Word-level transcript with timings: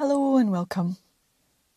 Hello 0.00 0.38
and 0.38 0.50
welcome. 0.50 0.96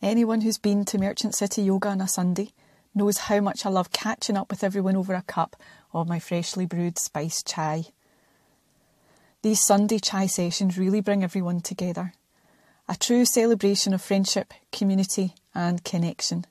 Anyone 0.02 0.40
who's 0.40 0.58
been 0.58 0.85
to 0.85 0.98
Merchant 0.98 1.35
City 1.35 1.63
Yoga 1.63 1.89
on 1.89 2.00
a 2.00 2.08
Sunday 2.08 2.53
knows 2.96 3.17
how 3.17 3.42
much 3.42 3.65
I 3.65 3.69
love 3.69 3.92
catching 3.92 4.38
up 4.38 4.49
with 4.49 4.63
everyone 4.63 4.96
over 4.96 5.13
a 5.13 5.23
cup 5.23 5.57
of 5.94 6.07
my 6.07 6.20
freshly 6.20 6.65
brewed 6.65 6.97
spiced 6.97 7.46
chai. 7.46 7.88
These 9.41 9.65
Sunday 9.65 9.99
chai 9.99 10.28
sessions 10.28 10.78
really 10.78 11.01
bring 11.01 11.21
everyone 11.21 11.59
together. 11.59 12.13
A 12.88 12.96
true 12.96 13.25
celebration 13.25 13.94
of 13.94 14.02
friendship, 14.02 14.54
community, 14.71 15.36
and 15.54 15.84
connection. 15.84 16.46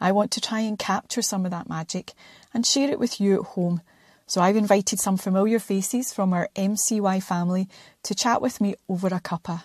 I 0.00 0.12
want 0.12 0.30
to 0.30 0.40
try 0.40 0.60
and 0.60 0.78
capture 0.78 1.22
some 1.22 1.44
of 1.44 1.50
that 1.50 1.68
magic 1.68 2.12
and 2.54 2.64
share 2.64 2.92
it 2.92 3.00
with 3.00 3.20
you 3.20 3.40
at 3.40 3.46
home. 3.46 3.80
So 4.28 4.40
I've 4.40 4.54
invited 4.54 5.00
some 5.00 5.16
familiar 5.16 5.58
faces 5.58 6.12
from 6.12 6.32
our 6.32 6.48
MCY 6.54 7.20
family 7.24 7.68
to 8.04 8.14
chat 8.14 8.40
with 8.40 8.60
me 8.60 8.76
over 8.88 9.08
a 9.08 9.18
cuppa. 9.18 9.64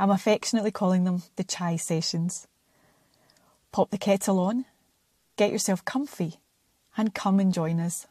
I'm 0.00 0.10
affectionately 0.10 0.70
calling 0.70 1.02
them 1.02 1.22
the 1.34 1.42
chai 1.42 1.74
sessions. 1.74 2.46
Pop 3.72 3.90
the 3.90 3.98
kettle 3.98 4.38
on, 4.38 4.64
get 5.36 5.50
yourself 5.50 5.84
comfy, 5.84 6.34
and 6.96 7.12
come 7.12 7.40
and 7.40 7.52
join 7.52 7.80
us. 7.80 8.06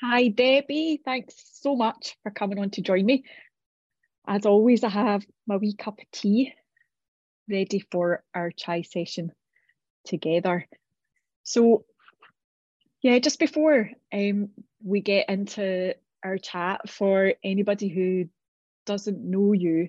Hi, 0.00 0.28
Debbie. 0.28 1.02
Thanks 1.04 1.34
so 1.60 1.76
much 1.76 2.16
for 2.22 2.30
coming 2.30 2.58
on 2.58 2.70
to 2.70 2.80
join 2.80 3.04
me. 3.04 3.24
As 4.26 4.46
always, 4.46 4.82
I 4.82 4.88
have 4.88 5.26
my 5.46 5.58
wee 5.58 5.74
cup 5.74 5.98
of 5.98 6.10
tea 6.10 6.54
ready 7.50 7.84
for 7.90 8.22
our 8.34 8.50
chai 8.50 8.82
session 8.82 9.32
together. 10.04 10.66
So, 11.42 11.84
yeah, 13.02 13.18
just 13.18 13.38
before 13.38 13.90
um, 14.12 14.50
we 14.84 15.00
get 15.00 15.28
into 15.28 15.94
our 16.22 16.38
chat, 16.38 16.88
for 16.88 17.34
anybody 17.42 17.88
who 17.88 18.28
doesn't 18.86 19.18
know 19.18 19.52
you, 19.52 19.88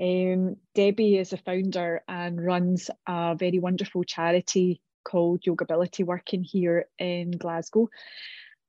um, 0.00 0.56
Debbie 0.74 1.16
is 1.16 1.32
a 1.32 1.38
founder 1.38 2.02
and 2.08 2.44
runs 2.44 2.90
a 3.06 3.34
very 3.38 3.58
wonderful 3.58 4.04
charity 4.04 4.80
called 5.04 5.42
Yogability 5.42 6.04
Working 6.04 6.44
here 6.44 6.86
in 6.98 7.32
Glasgow. 7.32 7.88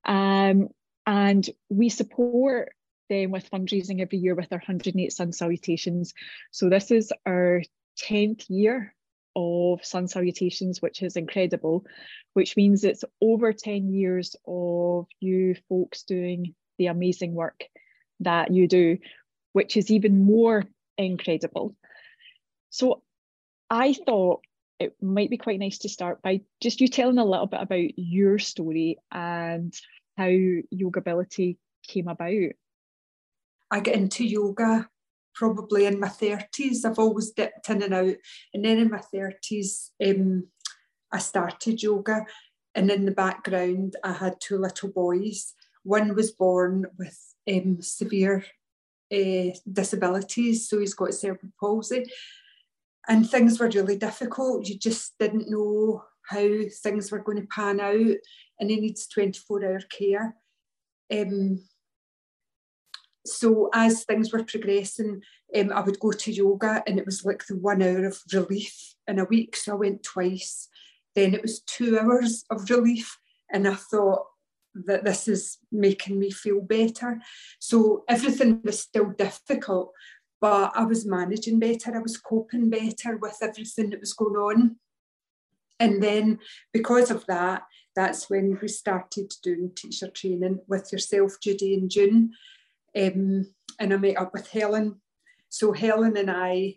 Um, 0.06 0.70
and 1.06 1.48
we 1.70 1.90
support 1.90 2.73
them 3.09 3.31
with 3.31 3.50
fundraising 3.50 4.02
every 4.02 4.20
year 4.20 4.36
with 4.36 4.52
our 4.52 4.59
108 4.59 5.12
Sun 5.12 5.34
Salutations. 5.34 6.14
So 6.52 6.70
this 6.70 6.92
is 6.92 7.12
our 7.25 7.62
10th 8.02 8.45
year 8.50 8.94
of 9.36 9.86
Sun 9.86 10.08
Salutations, 10.08 10.81
which 10.81 11.02
is 11.02 11.16
incredible, 11.16 11.86
which 12.33 12.58
means 12.58 12.83
it's 12.83 13.03
over 13.22 13.53
10 13.53 13.94
years 13.94 14.36
of 14.47 15.08
you 15.19 15.56
folks 15.67 16.03
doing 16.03 16.56
the 16.78 16.88
amazing 16.88 17.33
work 17.33 17.66
that 18.22 18.52
you 18.52 18.67
do, 18.67 18.97
which 19.53 19.78
is 19.78 19.91
even 19.91 20.25
more 20.25 20.66
incredible. 20.97 21.75
So 22.69 23.03
I 23.69 23.94
thought 23.94 24.41
it 24.80 24.95
might 25.02 25.30
be 25.30 25.38
quite 25.38 25.59
nice 25.59 25.80
to 25.80 25.89
start 25.89 26.22
by 26.22 26.41
just 26.61 26.81
you 26.81 26.88
telling 26.88 27.17
a 27.17 27.25
little 27.25 27.47
bit 27.47 27.61
about 27.61 27.97
your 27.97 28.39
story 28.39 28.97
and 29.11 29.73
how 30.17 30.28
Yogability 30.28 31.58
came 31.88 32.08
about? 32.08 32.52
I 33.72 33.80
get 33.81 33.95
into 33.95 34.25
yoga 34.25 34.89
probably 35.40 35.86
in 35.86 35.98
my 36.02 36.09
30s. 36.09 36.84
I've 36.84 37.00
always 37.00 37.32
dipped 37.32 37.70
in 37.70 37.82
and 37.82 37.94
out. 37.94 38.16
And 38.54 38.66
then 38.66 38.78
in 38.78 38.92
my 38.92 39.02
30s, 39.14 39.92
um, 40.06 40.48
I 41.14 41.20
started 41.20 41.81
yoga. 41.81 42.26
And 42.76 42.92
in 42.92 43.06
the 43.06 43.12
background, 43.12 43.96
I 44.04 44.12
had 44.12 44.42
two 44.42 44.58
little 44.58 44.90
boys. 44.90 45.54
One 45.84 46.14
was 46.14 46.31
born 46.31 46.88
with 46.98 47.18
um, 47.50 47.81
severe 47.81 48.44
uh, 49.12 49.56
disabilities, 49.72 50.68
so 50.68 50.78
he's 50.78 50.94
got 50.94 51.13
cerebral 51.13 51.53
palsy. 51.58 52.03
And 53.08 53.28
things 53.28 53.59
were 53.59 53.69
really 53.69 53.97
difficult. 53.97 54.68
You 54.68 54.78
just 54.78 55.18
didn't 55.19 55.50
know 55.50 56.03
how 56.28 56.47
things 56.84 57.12
were 57.12 57.24
going 57.24 57.42
to 57.42 57.47
pan 57.47 57.80
out 57.80 58.18
and 58.59 58.69
he 58.69 58.80
needs 58.80 59.08
24 59.08 59.66
hour 59.66 59.80
care. 59.90 60.36
Um, 61.12 61.63
so 63.29 63.69
as 63.73 64.03
things 64.03 64.31
were 64.31 64.44
progressing, 64.44 65.22
um, 65.56 65.72
I 65.72 65.81
would 65.81 66.00
go 66.00 66.12
to 66.12 66.31
yoga 66.31 66.84
and 66.85 67.00
it 67.00 67.06
was 67.06 67.25
like 67.25 67.45
the 67.45 67.57
one 67.57 67.81
hour 67.81 68.06
of 68.06 68.19
relief 68.34 68.95
in 69.07 69.19
a 69.19 69.25
week. 69.25 69.56
So 69.56 69.73
I 69.73 69.75
went 69.75 70.03
twice. 70.03 70.67
Then 71.16 71.34
it 71.34 71.41
was 71.41 71.62
two 71.62 71.97
hours 72.00 72.44
of 72.50 72.69
relief. 72.69 73.18
And 73.51 73.68
I 73.68 73.75
thought 73.75 74.25
that 74.75 75.03
this 75.03 75.28
is 75.28 75.57
making 75.72 76.19
me 76.19 76.31
feel 76.31 76.62
better. 76.62 77.19
So 77.59 78.03
everything 78.07 78.62
was 78.63 78.79
still 78.79 79.12
difficult, 79.18 79.91
but 80.39 80.72
I 80.75 80.84
was 80.84 81.06
managing 81.06 81.59
better. 81.59 81.95
I 81.95 82.01
was 82.01 82.18
coping 82.18 82.69
better 82.69 83.18
with 83.18 83.38
everything 83.41 83.89
that 83.89 84.00
was 84.00 84.13
going 84.13 84.35
on. 84.35 84.75
And 85.79 86.03
then 86.03 86.39
because 86.73 87.09
of 87.09 87.25
that, 87.28 87.63
that's 87.95 88.29
when 88.29 88.57
we 88.62 88.68
started 88.68 89.34
doing 89.41 89.72
teacher 89.75 90.09
training 90.09 90.59
with 90.68 90.91
yourself, 90.91 91.38
Judy, 91.41 91.73
in 91.73 91.89
June. 91.89 92.34
Um, 92.95 93.45
and 93.79 93.94
I 93.94 93.97
met 93.97 94.17
up 94.17 94.33
with 94.33 94.50
Helen. 94.50 95.01
So 95.50 95.72
Helen 95.72 96.17
and 96.17 96.29
I 96.29 96.75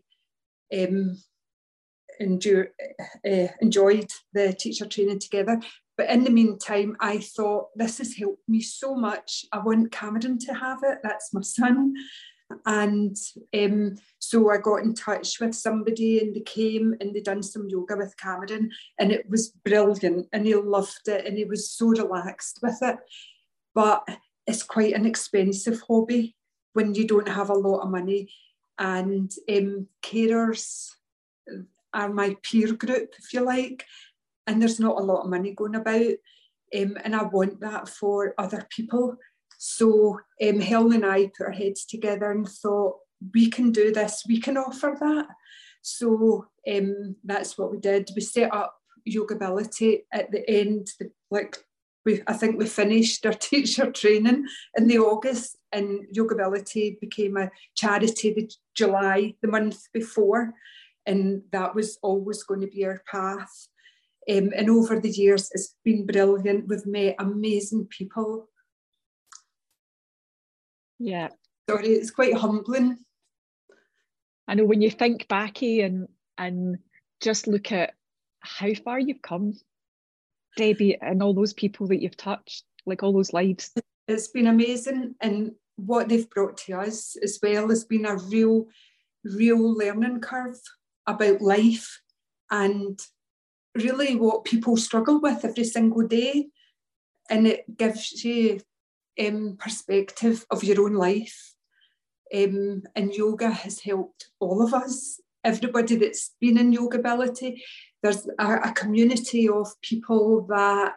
um, 0.77 1.19
endure, 2.21 2.69
uh, 3.27 3.49
enjoyed 3.61 4.11
the 4.33 4.53
teacher 4.53 4.87
training 4.87 5.19
together. 5.19 5.61
But 5.97 6.09
in 6.11 6.25
the 6.25 6.31
meantime, 6.31 6.97
I 7.01 7.19
thought 7.19 7.69
this 7.77 7.99
has 7.99 8.15
helped 8.15 8.49
me 8.49 8.61
so 8.61 8.95
much. 8.95 9.45
I 9.53 9.59
want 9.59 9.93
Cameron 9.93 10.39
to 10.41 10.55
have 10.55 10.79
it. 10.83 10.99
That's 11.03 11.35
my 11.35 11.43
son. 11.43 11.95
And 12.67 13.17
um, 13.55 13.97
so 14.19 14.51
I 14.51 14.59
got 14.59 14.83
in 14.83 14.95
touch 14.95 15.41
with 15.41 15.55
somebody 15.55 16.21
and 16.21 16.35
they 16.35 16.41
came 16.41 16.95
and 17.01 17.15
they 17.15 17.21
done 17.21 17.43
some 17.43 17.69
yoga 17.69 17.97
with 17.97 18.17
Cameron 18.17 18.71
and 18.99 19.13
it 19.13 19.29
was 19.29 19.49
brilliant 19.65 20.29
and 20.33 20.47
he 20.47 20.55
loved 20.55 21.09
it 21.09 21.27
and 21.27 21.37
he 21.37 21.45
was 21.45 21.71
so 21.71 21.89
relaxed 21.89 22.59
with 22.63 22.79
it. 22.83 22.97
But 23.75 24.07
it's 24.53 24.63
quite 24.63 24.93
an 24.93 25.07
expensive 25.07 25.81
hobby 25.89 26.37
when 26.75 26.95
you 26.95 27.07
don't 27.07 27.29
have 27.29 27.49
a 27.49 27.55
lot 27.55 27.81
of 27.81 27.91
money. 27.91 28.31
And 28.79 29.33
um, 29.51 29.89
carers 30.03 30.89
are 31.95 32.11
my 32.11 32.37
peer 32.43 32.75
group, 32.75 33.15
if 33.19 33.33
you 33.33 33.41
like, 33.41 33.87
and 34.47 34.61
there's 34.61 34.79
not 34.79 35.01
a 35.01 35.05
lot 35.05 35.23
of 35.23 35.31
money 35.31 35.55
going 35.55 35.75
about. 35.75 36.17
Um, 36.77 36.99
and 37.03 37.17
I 37.17 37.23
want 37.23 37.61
that 37.61 37.89
for 37.89 38.35
other 38.37 38.67
people. 38.69 39.17
So 39.59 40.21
um, 40.47 40.61
Helen 40.61 40.97
and 40.97 41.07
I 41.07 41.31
put 41.37 41.47
our 41.47 41.53
heads 41.53 41.87
together 41.87 42.31
and 42.31 42.47
thought, 42.47 42.97
we 43.33 43.49
can 43.49 43.71
do 43.71 43.93
this, 43.93 44.25
we 44.29 44.39
can 44.41 44.59
offer 44.59 44.97
that. 45.01 45.27
So 45.81 46.47
um, 46.71 47.17
that's 47.25 47.57
what 47.57 47.71
we 47.71 47.79
did. 47.79 48.11
We 48.15 48.21
set 48.21 48.53
up 48.53 48.77
Yogability 49.09 50.01
at 50.13 50.31
the 50.31 50.49
end, 50.49 50.89
like 51.31 51.57
we, 52.05 52.23
I 52.27 52.33
think 52.33 52.59
we 52.59 52.67
finished 52.67 53.25
our 53.27 53.33
teacher 53.51 53.91
training 53.91 54.47
in 54.77 54.87
the 54.87 54.99
August, 54.99 55.57
and 55.73 56.07
Yogability 56.15 57.01
became 57.01 57.37
a 57.37 57.51
charity 57.75 58.33
the 58.33 58.51
July, 58.75 59.35
the 59.43 59.49
month 59.49 59.93
before, 59.93 60.53
and 61.07 61.43
that 61.53 61.75
was 61.75 61.99
always 62.03 62.43
going 62.43 62.61
to 62.61 62.67
be 62.67 62.85
our 62.85 63.03
path. 63.11 63.69
Um, 64.31 64.51
and 64.57 64.71
over 64.71 65.01
the 65.01 65.11
years, 65.11 65.51
it's 65.53 65.75
been 65.85 66.07
brilliant. 66.07 66.69
We've 66.69 66.87
met 66.87 67.17
amazing 67.19 67.87
people 67.87 68.49
yeah. 71.03 71.31
Sorry, 71.69 71.89
it's 71.89 72.13
quite 72.13 72.35
humbling. 72.35 72.99
I 74.47 74.55
know 74.55 74.65
when 74.65 74.81
you 74.81 74.91
think 74.91 75.27
back 75.27 75.61
and 75.63 76.07
and 76.39 76.79
just 77.21 77.49
look 77.49 77.73
at 77.73 77.95
how 78.39 78.73
far 78.85 79.01
you've 79.01 79.23
come, 79.23 79.55
Debbie, 80.57 80.99
and 81.01 81.23
all 81.23 81.35
those 81.35 81.53
people 81.53 81.87
that 81.89 82.03
you've 82.03 82.17
touched, 82.17 82.65
like 82.87 83.03
all 83.03 83.13
those 83.13 83.33
lives. 83.33 83.73
It's 84.09 84.29
been 84.29 84.47
amazing, 84.47 85.15
and 85.21 85.53
what 85.77 86.09
they've 86.09 86.29
brought 86.29 86.57
to 86.59 86.75
us 86.75 87.17
as 87.23 87.39
well 87.43 87.69
has 87.69 87.85
been 87.85 88.05
a 88.05 88.17
real, 88.17 88.67
real 89.25 89.59
learning 89.59 90.21
curve 90.21 90.61
about 91.07 91.41
life 91.41 92.01
and 92.51 93.01
really 93.75 94.15
what 94.15 94.45
people 94.45 94.77
struggle 94.77 95.21
with 95.21 95.45
every 95.45 95.65
single 95.65 96.07
day. 96.07 96.49
And 97.31 97.47
it 97.47 97.77
gives 97.77 98.25
you 98.25 98.61
um, 99.19 99.57
perspective 99.59 100.45
of 100.51 100.65
your 100.65 100.83
own 100.83 100.95
life. 100.95 101.55
Um, 102.35 102.83
and 102.95 103.13
yoga 103.13 103.51
has 103.51 103.81
helped 103.81 104.31
all 104.41 104.63
of 104.63 104.73
us, 104.75 105.21
everybody 105.45 105.97
that's 105.97 106.35
been 106.41 106.59
in 106.59 106.73
Yogability. 106.73 107.61
There's 108.03 108.29
a, 108.39 108.55
a 108.57 108.73
community 108.73 109.49
of 109.49 109.69
people 109.81 110.47
that 110.49 110.95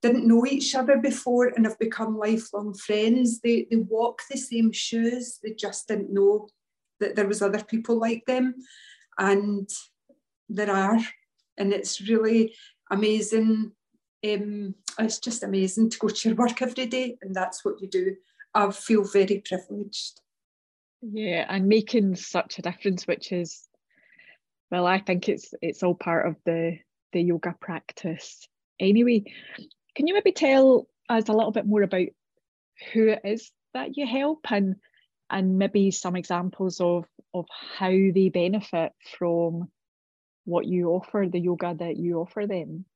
didn't 0.00 0.28
know 0.28 0.46
each 0.46 0.74
other 0.74 0.96
before 0.96 1.48
and 1.48 1.66
have 1.66 1.78
become 1.78 2.18
lifelong 2.18 2.74
friends. 2.74 3.40
They, 3.40 3.66
they 3.70 3.76
walk 3.76 4.22
the 4.30 4.38
same 4.38 4.72
shoes, 4.72 5.38
they 5.42 5.52
just 5.52 5.88
didn't 5.88 6.12
know 6.12 6.48
that 7.00 7.16
there 7.16 7.26
was 7.26 7.42
other 7.42 7.62
people 7.62 7.98
like 7.98 8.24
them. 8.26 8.54
And 9.18 9.68
there 10.48 10.70
are, 10.70 10.98
and 11.56 11.72
it's 11.72 12.00
really 12.00 12.54
amazing. 12.90 13.72
Um, 14.26 14.74
it's 14.98 15.18
just 15.18 15.42
amazing 15.42 15.90
to 15.90 15.98
go 15.98 16.08
to 16.08 16.28
your 16.28 16.36
work 16.36 16.62
every 16.62 16.86
day, 16.86 17.18
and 17.22 17.34
that's 17.34 17.64
what 17.64 17.80
you 17.80 17.88
do. 17.88 18.16
I 18.54 18.70
feel 18.70 19.04
very 19.04 19.42
privileged. 19.44 20.20
Yeah, 21.02 21.46
and 21.48 21.68
making 21.68 22.16
such 22.16 22.58
a 22.58 22.62
difference, 22.62 23.06
which 23.06 23.30
is, 23.30 23.67
well, 24.70 24.86
I 24.86 24.98
think 25.00 25.28
it's 25.28 25.54
it's 25.62 25.82
all 25.82 25.94
part 25.94 26.26
of 26.26 26.36
the 26.44 26.78
the 27.12 27.22
yoga 27.22 27.54
practice. 27.60 28.46
Anyway, 28.78 29.24
can 29.94 30.06
you 30.06 30.14
maybe 30.14 30.32
tell 30.32 30.86
us 31.08 31.28
a 31.28 31.32
little 31.32 31.52
bit 31.52 31.66
more 31.66 31.82
about 31.82 32.06
who 32.92 33.08
it 33.08 33.20
is 33.24 33.50
that 33.74 33.96
you 33.96 34.06
help 34.06 34.46
and 34.50 34.76
and 35.30 35.58
maybe 35.58 35.90
some 35.90 36.16
examples 36.16 36.80
of 36.80 37.04
of 37.34 37.46
how 37.78 37.90
they 37.90 38.30
benefit 38.32 38.92
from 39.18 39.68
what 40.44 40.66
you 40.66 40.88
offer, 40.88 41.26
the 41.30 41.38
yoga 41.38 41.74
that 41.78 41.96
you 41.96 42.18
offer 42.20 42.46
them? 42.46 42.86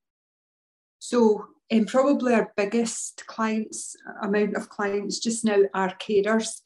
So, 0.98 1.46
um, 1.70 1.84
probably 1.84 2.34
our 2.34 2.52
biggest 2.56 3.26
clients 3.26 3.96
amount 4.22 4.56
of 4.56 4.68
clients 4.68 5.18
just 5.18 5.44
now 5.44 5.58
are 5.74 5.94
carers. 5.96 6.60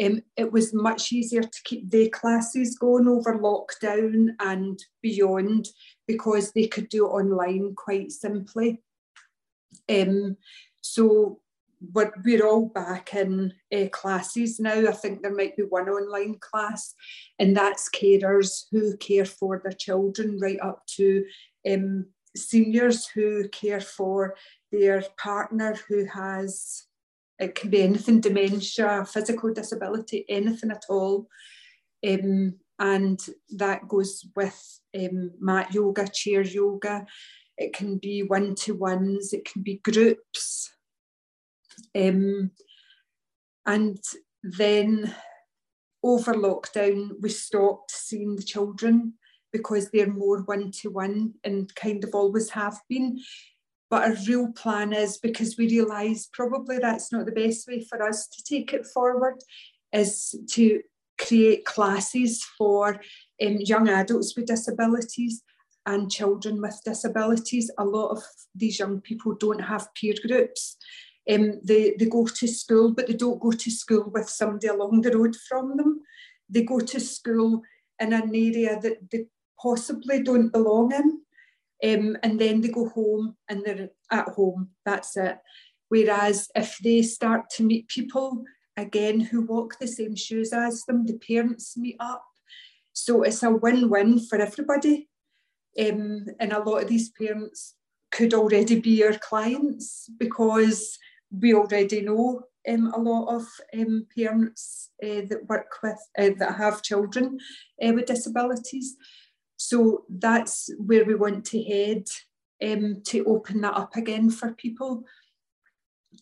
Um, 0.00 0.22
it 0.36 0.50
was 0.50 0.72
much 0.72 1.12
easier 1.12 1.42
to 1.42 1.58
keep 1.64 1.90
their 1.90 2.08
classes 2.08 2.78
going 2.78 3.08
over 3.08 3.38
lockdown 3.38 4.28
and 4.40 4.82
beyond 5.02 5.68
because 6.06 6.52
they 6.52 6.66
could 6.66 6.88
do 6.88 7.06
it 7.06 7.10
online 7.10 7.74
quite 7.74 8.10
simply. 8.10 8.80
Um, 9.88 10.36
so 10.80 11.40
we're, 11.92 12.12
we're 12.24 12.46
all 12.46 12.66
back 12.66 13.14
in 13.14 13.52
uh, 13.74 13.88
classes 13.88 14.60
now. 14.60 14.88
I 14.88 14.92
think 14.92 15.22
there 15.22 15.34
might 15.34 15.56
be 15.56 15.64
one 15.64 15.88
online 15.88 16.36
class, 16.38 16.94
and 17.38 17.56
that's 17.56 17.90
carers 17.90 18.64
who 18.70 18.96
care 18.96 19.24
for 19.24 19.60
their 19.62 19.72
children, 19.72 20.38
right 20.40 20.60
up 20.60 20.86
to 20.96 21.24
um, 21.70 22.06
seniors 22.36 23.06
who 23.06 23.48
care 23.48 23.80
for 23.80 24.36
their 24.70 25.02
partner 25.18 25.76
who 25.88 26.04
has, 26.06 26.84
it 27.42 27.56
can 27.56 27.70
be 27.70 27.82
anything 27.82 28.20
dementia, 28.20 29.04
physical 29.04 29.52
disability, 29.52 30.24
anything 30.28 30.70
at 30.70 30.84
all. 30.88 31.26
Um, 32.08 32.54
and 32.78 33.20
that 33.56 33.88
goes 33.88 34.24
with 34.36 34.80
um, 34.96 35.32
mat 35.40 35.74
yoga, 35.74 36.06
chair 36.08 36.42
yoga. 36.42 37.04
It 37.58 37.72
can 37.72 37.98
be 37.98 38.22
one 38.22 38.54
to 38.56 38.74
ones, 38.74 39.32
it 39.32 39.44
can 39.44 39.62
be 39.62 39.80
groups. 39.82 40.70
Um, 41.96 42.52
and 43.66 43.98
then 44.42 45.14
over 46.02 46.34
lockdown, 46.34 47.10
we 47.20 47.28
stopped 47.28 47.90
seeing 47.90 48.36
the 48.36 48.42
children 48.42 49.14
because 49.52 49.90
they're 49.90 50.12
more 50.12 50.42
one 50.42 50.70
to 50.70 50.90
one 50.90 51.34
and 51.44 51.74
kind 51.74 52.04
of 52.04 52.14
always 52.14 52.50
have 52.50 52.78
been. 52.88 53.18
But 53.92 54.04
our 54.04 54.16
real 54.26 54.50
plan 54.52 54.94
is 54.94 55.18
because 55.18 55.58
we 55.58 55.68
realise 55.68 56.26
probably 56.32 56.78
that's 56.78 57.12
not 57.12 57.26
the 57.26 57.32
best 57.32 57.68
way 57.68 57.84
for 57.84 58.02
us 58.02 58.26
to 58.26 58.42
take 58.42 58.72
it 58.72 58.86
forward, 58.86 59.34
is 59.92 60.34
to 60.52 60.80
create 61.18 61.66
classes 61.66 62.42
for 62.56 62.94
um, 63.44 63.58
young 63.58 63.90
adults 63.90 64.34
with 64.34 64.46
disabilities 64.46 65.42
and 65.84 66.10
children 66.10 66.62
with 66.62 66.80
disabilities. 66.86 67.70
A 67.76 67.84
lot 67.84 68.12
of 68.12 68.22
these 68.54 68.78
young 68.78 69.02
people 69.02 69.34
don't 69.34 69.60
have 69.60 69.92
peer 69.94 70.14
groups. 70.26 70.78
Um, 71.30 71.60
they, 71.62 71.94
they 71.98 72.06
go 72.06 72.24
to 72.24 72.48
school, 72.48 72.94
but 72.94 73.08
they 73.08 73.12
don't 73.12 73.40
go 73.40 73.50
to 73.50 73.70
school 73.70 74.10
with 74.10 74.30
somebody 74.30 74.68
along 74.68 75.02
the 75.02 75.14
road 75.14 75.36
from 75.36 75.76
them. 75.76 76.00
They 76.48 76.62
go 76.62 76.80
to 76.80 76.98
school 76.98 77.60
in 78.00 78.14
an 78.14 78.34
area 78.34 78.80
that 78.80 79.10
they 79.10 79.26
possibly 79.60 80.22
don't 80.22 80.50
belong 80.50 80.94
in. 80.94 81.20
Um, 81.84 82.16
and 82.22 82.40
then 82.40 82.60
they 82.60 82.68
go 82.68 82.88
home 82.88 83.36
and 83.48 83.64
they're 83.64 83.90
at 84.10 84.28
home. 84.28 84.70
That's 84.84 85.16
it. 85.16 85.38
Whereas 85.88 86.48
if 86.54 86.78
they 86.78 87.02
start 87.02 87.50
to 87.50 87.64
meet 87.64 87.88
people 87.88 88.44
again 88.76 89.20
who 89.20 89.42
walk 89.42 89.78
the 89.78 89.88
same 89.88 90.16
shoes 90.16 90.52
as 90.52 90.84
them, 90.84 91.06
the 91.06 91.18
parents 91.18 91.76
meet 91.76 91.96
up. 92.00 92.24
So 92.92 93.22
it's 93.22 93.42
a 93.42 93.50
win 93.50 93.90
win 93.90 94.20
for 94.20 94.40
everybody. 94.40 95.08
Um, 95.78 96.26
and 96.38 96.52
a 96.52 96.62
lot 96.62 96.82
of 96.82 96.88
these 96.88 97.10
parents 97.10 97.74
could 98.10 98.34
already 98.34 98.78
be 98.78 99.02
our 99.04 99.18
clients 99.18 100.08
because 100.18 100.98
we 101.30 101.54
already 101.54 102.02
know 102.02 102.42
um, 102.68 102.92
a 102.94 102.98
lot 102.98 103.34
of 103.34 103.46
um, 103.76 104.06
parents 104.16 104.90
uh, 105.02 105.22
that 105.28 105.46
work 105.48 105.78
with 105.82 105.98
uh, 106.18 106.30
that 106.38 106.56
have 106.56 106.82
children 106.82 107.38
uh, 107.82 107.92
with 107.92 108.06
disabilities. 108.06 108.96
So 109.68 110.04
that's 110.08 110.70
where 110.78 111.04
we 111.04 111.14
want 111.14 111.44
to 111.46 111.62
head 111.62 112.04
um, 112.62 113.02
to 113.06 113.24
open 113.24 113.60
that 113.60 113.74
up 113.74 113.96
again 113.96 114.30
for 114.30 114.52
people. 114.52 115.04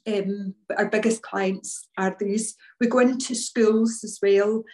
Um, 0.07 0.55
our 0.77 0.89
biggest 0.89 1.23
clients 1.23 1.89
are 1.97 2.17
these. 2.19 2.57
We 2.81 2.87
go 2.87 2.99
into 2.99 3.35
schools 3.35 4.01
as 4.05 4.19
well, 4.23 4.65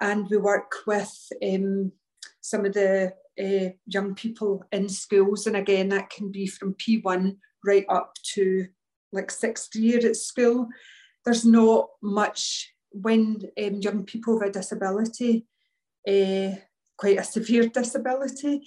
and 0.00 0.28
we 0.28 0.36
work 0.36 0.72
with 0.86 1.14
um, 1.42 1.92
some 2.40 2.64
of 2.64 2.74
the 2.74 3.14
uh, 3.40 3.70
young 3.86 4.14
people 4.14 4.64
in 4.72 4.88
schools. 4.88 5.46
And 5.46 5.56
again, 5.56 5.88
that 5.90 6.10
can 6.10 6.30
be 6.32 6.46
from 6.46 6.74
P1 6.74 7.36
right 7.64 7.86
up 7.88 8.14
to 8.34 8.66
like 9.12 9.30
sixth 9.30 9.74
year 9.74 9.98
at 10.04 10.16
school. 10.16 10.68
There's 11.24 11.44
not 11.44 11.88
much 12.02 12.72
when 12.90 13.42
um, 13.62 13.74
young 13.80 14.04
people 14.04 14.38
with 14.38 14.48
a 14.48 14.52
disability, 14.52 15.46
uh, 16.06 16.56
quite 16.98 17.18
a 17.18 17.24
severe 17.24 17.68
disability, 17.68 18.62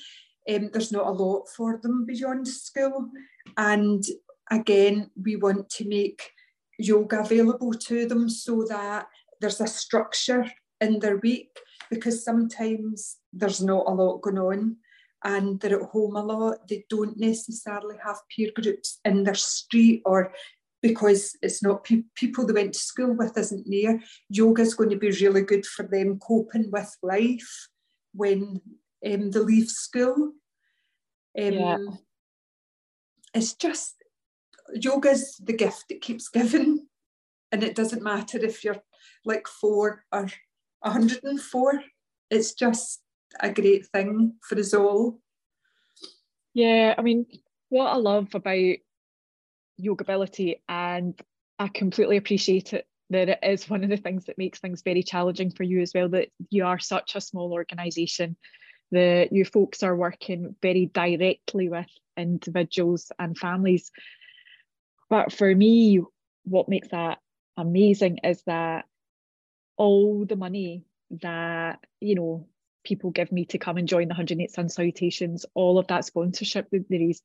um, 0.50 0.69
there's 0.72 0.92
not 0.92 1.07
a 1.07 1.12
lot 1.12 1.48
for 1.56 1.80
them 1.81 2.06
beyond 2.06 2.48
school. 2.48 3.10
And 3.57 4.04
again, 4.50 5.12
we 5.22 5.36
want 5.36 5.69
to 5.72 5.88
make 5.88 6.31
yoga 6.80 7.19
available 7.19 7.74
to 7.74 8.07
them 8.07 8.28
so 8.30 8.66
that 8.69 9.07
there's 9.39 9.62
a 9.62 9.68
structure 9.68 10.45
in 10.80 11.00
their 11.00 11.18
week 11.18 11.56
because 11.89 12.24
sometimes 12.24 13.18
there's 13.33 13.62
not 13.62 13.83
a 13.88 13.92
lot 13.92 14.22
going 14.22 14.39
on 14.39 14.77
and 15.24 15.60
they're 15.60 15.81
at 15.81 15.89
home 15.89 16.16
a 16.16 16.24
lot. 16.24 16.68
They 16.68 16.86
don't 16.89 17.19
necessarily 17.19 17.95
have 18.04 18.18
peer 18.36 18.50
groups 18.56 19.00
in 19.06 19.24
their 19.24 19.36
street 19.36 20.01
or 20.06 20.34
because 20.81 21.38
it's 21.44 21.62
not 21.62 21.84
pe- 21.84 22.04
people 22.16 22.48
they 22.48 22.54
went 22.54 22.74
to 22.74 22.80
school 22.80 23.13
with 23.16 23.38
isn't 23.38 23.68
near. 23.68 24.01
Yoga 24.30 24.63
is 24.63 24.74
going 24.74 24.89
to 24.89 24.95
be 24.95 25.12
really 25.12 25.44
good 25.44 25.66
for 25.66 25.84
them 25.84 26.18
coping 26.18 26.72
with 26.72 26.98
life 27.04 27.68
when 28.13 28.62
um, 29.06 29.31
they 29.31 29.40
leave 29.40 29.69
school. 29.69 30.34
Um, 31.40 31.54
yeah. 31.54 31.78
It's 33.34 33.53
just 33.53 33.96
yoga's 34.74 35.38
the 35.38 35.53
gift 35.53 35.86
that 35.89 36.01
keeps 36.01 36.30
giving, 36.34 36.88
and 37.51 37.63
it 37.63 37.75
doesn't 37.75 38.03
matter 38.03 38.38
if 38.39 38.63
you're 38.63 38.82
like 39.25 39.48
four 39.48 40.03
or 40.12 40.27
104. 40.82 41.84
It's 42.30 42.53
just 42.53 43.01
a 43.39 43.51
great 43.51 43.88
thing 43.88 44.36
for 44.41 44.58
us 44.58 44.74
all. 44.74 45.20
Yeah, 46.53 46.96
I 46.98 47.01
mean, 47.01 47.25
what 47.70 47.88
I 47.88 47.96
love 47.96 48.36
about 48.36 48.75
Yogability, 49.82 50.60
and 50.68 51.20
I 51.60 51.70
completely 51.70 52.18
appreciate 52.18 52.74
it 52.74 52.86
that 53.12 53.30
it 53.30 53.39
is 53.44 53.70
one 53.70 53.84
of 53.84 53.89
the 53.89 53.98
things 53.98 54.25
that 54.25 54.38
makes 54.38 54.60
things 54.60 54.82
very 54.82 55.03
challenging 55.03 55.51
for 55.51 55.63
you 55.63 55.82
as 55.82 55.91
well. 55.94 56.10
That 56.10 56.30
you 56.50 56.65
are 56.65 56.80
such 56.80 57.15
a 57.15 57.22
small 57.22 57.51
organisation, 57.51 58.38
that 58.91 59.32
you 59.32 59.46
folks 59.46 59.84
are 59.84 59.96
working 59.96 60.56
very 60.62 60.86
directly 60.88 61.70
with 61.70 61.88
individuals 62.18 63.12
and 63.20 63.38
families. 63.38 63.91
But 65.10 65.34
for 65.34 65.53
me, 65.53 66.01
what 66.46 66.70
makes 66.70 66.88
that 66.89 67.20
amazing 67.58 68.20
is 68.24 68.41
that 68.44 68.86
all 69.77 70.25
the 70.25 70.38
money 70.38 70.86
that 71.22 71.80
you 72.00 72.15
know 72.15 72.48
people 72.84 73.12
give 73.12 73.32
me 73.32 73.46
to 73.46 73.58
come 73.58 73.77
and 73.77 73.88
join 73.88 74.08
the 74.08 74.13
108 74.13 74.50
Sun 74.50 74.70
Salutations, 74.70 75.46
all 75.53 75.77
of 75.77 75.88
that 75.88 76.06
sponsorship 76.06 76.70
that 76.72 76.86
there 76.89 77.01
is, 77.01 77.22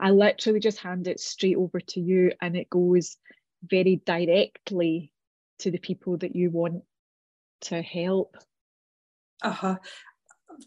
I 0.00 0.10
literally 0.10 0.60
just 0.60 0.78
hand 0.78 1.06
it 1.06 1.20
straight 1.20 1.56
over 1.56 1.80
to 1.80 2.00
you 2.00 2.32
and 2.40 2.56
it 2.56 2.68
goes 2.68 3.16
very 3.62 4.02
directly 4.04 5.12
to 5.60 5.70
the 5.70 5.78
people 5.78 6.16
that 6.18 6.34
you 6.34 6.50
want 6.50 6.82
to 7.62 7.82
help. 7.82 8.36
Uh-huh. 9.42 9.76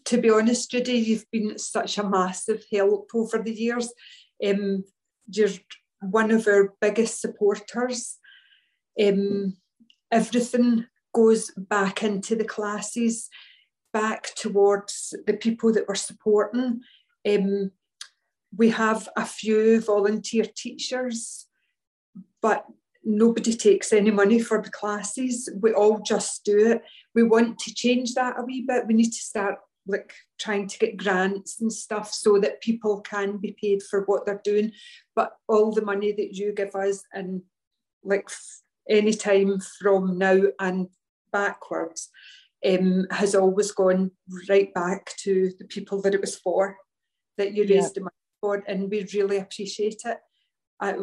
To 0.06 0.20
be 0.20 0.30
honest, 0.30 0.70
Judy, 0.70 0.94
you've 0.94 1.30
been 1.30 1.58
such 1.58 1.98
a 1.98 2.08
massive 2.08 2.64
help 2.72 3.10
over 3.14 3.38
the 3.38 3.52
years. 3.52 3.92
Um, 4.44 4.84
you're 5.30 5.50
one 6.00 6.30
of 6.30 6.46
our 6.46 6.74
biggest 6.80 7.20
supporters. 7.20 8.18
Um, 9.00 9.56
everything 10.10 10.86
goes 11.14 11.50
back 11.56 12.02
into 12.02 12.36
the 12.36 12.44
classes 12.44 13.28
back 13.92 14.34
towards 14.34 15.14
the 15.26 15.34
people 15.34 15.72
that 15.72 15.86
we're 15.86 15.94
supporting. 15.94 16.80
Um, 17.28 17.70
we 18.56 18.70
have 18.70 19.08
a 19.16 19.24
few 19.24 19.80
volunteer 19.80 20.44
teachers, 20.44 21.46
but 22.40 22.64
nobody 23.04 23.54
takes 23.54 23.92
any 23.92 24.10
money 24.10 24.40
for 24.40 24.62
the 24.62 24.70
classes. 24.70 25.48
We 25.60 25.72
all 25.72 26.00
just 26.00 26.44
do 26.44 26.72
it. 26.72 26.82
We 27.14 27.22
want 27.22 27.58
to 27.60 27.74
change 27.74 28.14
that 28.14 28.38
a 28.38 28.42
wee 28.42 28.64
bit. 28.66 28.86
We 28.86 28.94
need 28.94 29.10
to 29.10 29.22
start 29.22 29.58
like 29.86 30.14
trying 30.38 30.68
to 30.68 30.78
get 30.78 30.96
grants 30.96 31.60
and 31.60 31.72
stuff 31.72 32.12
so 32.12 32.38
that 32.38 32.60
people 32.60 33.00
can 33.00 33.38
be 33.38 33.56
paid 33.60 33.82
for 33.82 34.02
what 34.04 34.24
they're 34.24 34.40
doing. 34.44 34.72
But 35.16 35.32
all 35.48 35.72
the 35.72 35.84
money 35.84 36.12
that 36.12 36.34
you 36.34 36.52
give 36.52 36.74
us 36.74 37.02
and 37.12 37.42
like 38.04 38.28
any 38.88 39.12
time 39.14 39.60
from 39.80 40.18
now 40.18 40.40
and 40.60 40.88
backwards 41.32 42.10
um, 42.66 43.06
has 43.10 43.34
always 43.34 43.72
gone 43.72 44.12
right 44.48 44.72
back 44.74 45.12
to 45.18 45.52
the 45.58 45.64
people 45.64 46.00
that 46.02 46.14
it 46.14 46.20
was 46.20 46.36
for, 46.36 46.76
that 47.38 47.52
you 47.54 47.62
raised 47.62 47.72
yeah. 47.72 47.88
the 47.94 48.00
money 48.00 48.12
for, 48.40 48.62
and 48.66 48.90
we 48.90 49.06
really 49.14 49.38
appreciate 49.38 50.02
it. 50.04 50.18
I, 50.80 50.94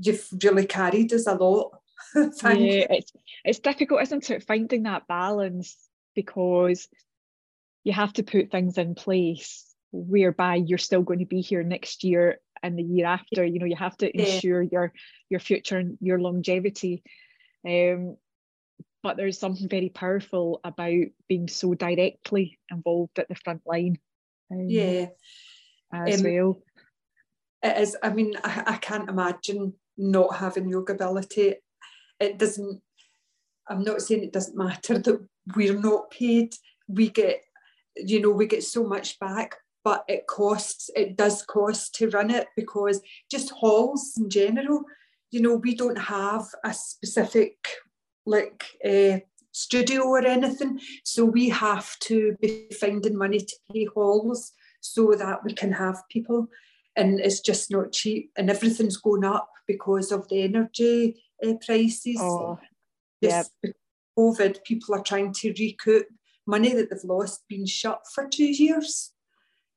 you've 0.00 0.26
really 0.42 0.66
carried 0.66 1.12
us 1.12 1.26
a 1.26 1.34
lot. 1.34 1.78
yeah, 2.14 2.30
it's 2.42 3.12
it's 3.44 3.58
difficult, 3.58 4.02
isn't 4.02 4.30
it, 4.30 4.44
finding 4.44 4.84
that 4.84 5.06
balance 5.06 5.76
because 6.14 6.88
you 7.82 7.92
have 7.92 8.12
to 8.14 8.22
put 8.22 8.50
things 8.50 8.78
in 8.78 8.94
place 8.94 9.74
whereby 9.92 10.56
you're 10.56 10.78
still 10.78 11.02
going 11.02 11.20
to 11.20 11.26
be 11.26 11.40
here 11.40 11.62
next 11.62 12.02
year 12.02 12.40
and 12.62 12.78
the 12.78 12.82
year 12.82 13.06
after. 13.06 13.44
You 13.44 13.58
know, 13.58 13.66
you 13.66 13.76
have 13.76 13.96
to 13.98 14.16
ensure 14.16 14.62
yeah. 14.62 14.68
your 14.72 14.92
your 15.30 15.40
future 15.40 15.78
and 15.78 15.98
your 16.00 16.20
longevity. 16.20 17.02
Um, 17.66 18.16
but 19.02 19.16
there's 19.16 19.38
something 19.38 19.68
very 19.68 19.90
powerful 19.90 20.60
about 20.64 21.04
being 21.28 21.46
so 21.46 21.74
directly 21.74 22.58
involved 22.70 23.18
at 23.18 23.28
the 23.28 23.34
front 23.34 23.60
line. 23.66 23.98
Um, 24.50 24.66
yeah, 24.68 25.06
as 25.92 26.20
um, 26.20 26.30
well. 26.30 26.62
It 27.62 27.78
is. 27.78 27.96
I 28.02 28.10
mean, 28.10 28.34
I, 28.42 28.62
I 28.66 28.76
can't 28.76 29.08
imagine 29.08 29.74
not 29.96 30.36
having 30.36 30.70
Yogability. 30.70 31.54
It 32.20 32.38
doesn't. 32.38 32.80
I'm 33.68 33.82
not 33.82 34.02
saying 34.02 34.24
it 34.24 34.32
doesn't 34.32 34.56
matter 34.56 34.98
that 34.98 35.26
we're 35.56 35.78
not 35.78 36.10
paid. 36.10 36.54
We 36.88 37.08
get, 37.08 37.40
you 37.96 38.20
know, 38.20 38.30
we 38.30 38.46
get 38.46 38.62
so 38.62 38.84
much 38.84 39.18
back, 39.18 39.56
but 39.82 40.04
it 40.08 40.26
costs. 40.26 40.90
It 40.94 41.16
does 41.16 41.42
cost 41.42 41.94
to 41.96 42.10
run 42.10 42.30
it 42.30 42.48
because 42.56 43.00
just 43.30 43.50
halls 43.50 44.14
in 44.18 44.28
general. 44.28 44.82
You 45.30 45.40
know, 45.40 45.56
we 45.56 45.74
don't 45.74 45.98
have 45.98 46.46
a 46.64 46.72
specific 46.72 47.56
like 48.26 48.64
uh, 48.84 49.18
studio 49.52 50.02
or 50.02 50.26
anything. 50.26 50.80
So 51.04 51.24
we 51.24 51.48
have 51.48 51.98
to 52.00 52.36
be 52.40 52.66
finding 52.78 53.16
money 53.16 53.38
to 53.38 53.56
pay 53.72 53.86
halls 53.86 54.52
so 54.80 55.14
that 55.14 55.42
we 55.44 55.52
can 55.54 55.72
have 55.72 56.02
people. 56.10 56.48
And 56.96 57.20
it's 57.20 57.40
just 57.40 57.70
not 57.70 57.92
cheap, 57.92 58.30
and 58.36 58.48
everything's 58.48 58.96
going 58.96 59.24
up 59.24 59.50
because 59.66 60.12
of 60.12 60.28
the 60.28 60.42
energy 60.42 61.22
uh, 61.44 61.54
prices. 61.64 62.18
Oh, 62.20 62.58
yeah. 63.20 63.42
COVID, 64.16 64.62
people 64.62 64.94
are 64.94 65.02
trying 65.02 65.32
to 65.34 65.52
recoup 65.58 66.06
money 66.46 66.72
that 66.72 66.90
they've 66.90 67.04
lost 67.04 67.42
being 67.48 67.66
shut 67.66 68.02
for 68.14 68.28
two 68.28 68.44
years. 68.44 69.12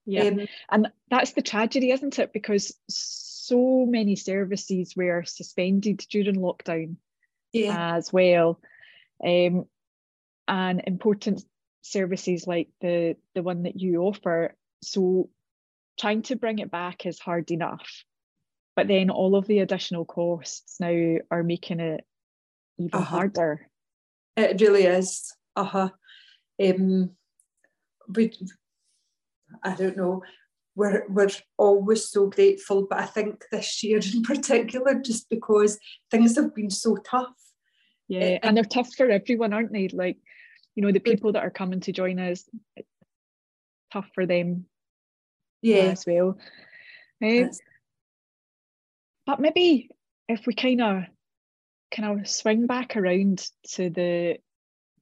Yeah, 0.05 0.23
um, 0.23 0.47
and 0.69 0.87
that's 1.09 1.31
the 1.31 1.41
tragedy, 1.41 1.91
isn't 1.91 2.19
it? 2.19 2.31
Because 2.33 2.73
so 2.87 3.85
many 3.85 4.15
services 4.15 4.93
were 4.95 5.23
suspended 5.25 6.05
during 6.09 6.35
lockdown 6.35 6.97
yeah. 7.51 7.95
as 7.95 8.13
well. 8.13 8.59
Um, 9.25 9.65
and 10.47 10.81
important 10.85 11.43
services 11.81 12.47
like 12.47 12.69
the 12.81 13.15
the 13.33 13.43
one 13.43 13.63
that 13.63 13.79
you 13.79 14.01
offer. 14.01 14.55
So 14.81 15.29
trying 15.99 16.21
to 16.23 16.35
bring 16.35 16.59
it 16.59 16.71
back 16.71 17.05
is 17.05 17.19
hard 17.19 17.51
enough. 17.51 18.03
But 18.75 18.87
then 18.87 19.09
all 19.09 19.35
of 19.35 19.47
the 19.47 19.59
additional 19.59 20.05
costs 20.05 20.79
now 20.79 21.17
are 21.31 21.43
making 21.43 21.79
it 21.79 22.03
even 22.77 22.91
uh-huh. 22.93 23.03
harder. 23.03 23.67
It 24.35 24.61
really 24.61 24.83
is. 24.83 25.33
Uh-huh. 25.55 25.89
Um 26.63 27.11
we 28.07 28.31
I 29.63 29.75
don't 29.75 29.97
know 29.97 30.21
we're, 30.75 31.05
we're 31.09 31.29
always 31.57 32.07
so 32.07 32.27
grateful, 32.27 32.85
but 32.87 32.99
I 32.99 33.05
think 33.07 33.43
this 33.51 33.83
year 33.83 33.99
in 34.13 34.21
particular, 34.23 34.93
just 34.93 35.27
because 35.27 35.79
things 36.11 36.35
have 36.35 36.53
been 36.53 36.69
so 36.69 36.97
tough. 36.97 37.33
Yeah, 38.07 38.37
and 38.43 38.55
they're 38.55 38.63
tough 38.63 38.93
for 38.95 39.09
everyone, 39.09 39.53
aren't 39.53 39.73
they? 39.73 39.87
Like, 39.87 40.17
you 40.75 40.83
know, 40.83 40.91
the 40.91 40.99
people 40.99 41.31
that 41.31 41.43
are 41.43 41.49
coming 41.49 41.79
to 41.81 41.91
join 41.91 42.19
us, 42.19 42.47
tough 43.91 44.07
for 44.13 44.27
them 44.27 44.65
yeah. 45.61 45.91
as 45.91 46.05
well. 46.05 46.37
Um, 47.23 47.49
but 49.25 49.39
maybe 49.39 49.89
if 50.27 50.45
we 50.45 50.53
kind 50.53 50.81
of 50.81 51.03
kind 51.91 52.19
of 52.19 52.27
swing 52.27 52.67
back 52.67 52.95
around 52.95 53.45
to 53.71 53.89
the 53.89 54.37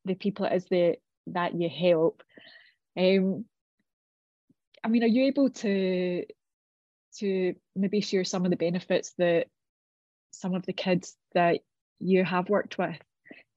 the 0.05 0.15
people 0.15 0.45
as 0.45 0.65
the 0.65 0.97
that 1.27 1.55
you 1.59 1.69
help, 1.69 2.21
um, 2.97 3.45
I 4.83 4.87
mean, 4.87 5.03
are 5.03 5.07
you 5.07 5.25
able 5.25 5.49
to 5.49 6.25
to 7.19 7.55
maybe 7.75 8.01
share 8.01 8.23
some 8.23 8.45
of 8.45 8.51
the 8.51 8.57
benefits 8.57 9.13
that 9.17 9.47
some 10.31 10.53
of 10.53 10.65
the 10.65 10.73
kids 10.73 11.15
that 11.33 11.61
you 11.99 12.23
have 12.23 12.49
worked 12.49 12.77
with 12.77 12.97